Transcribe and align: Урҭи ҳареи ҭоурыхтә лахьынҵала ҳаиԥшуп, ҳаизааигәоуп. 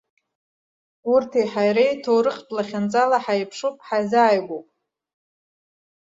Урҭи 1.13 1.49
ҳареи 1.51 1.93
ҭоурыхтә 2.03 2.51
лахьынҵала 2.55 3.17
ҳаиԥшуп, 3.23 3.75
ҳаизааигәоуп. 3.87 4.65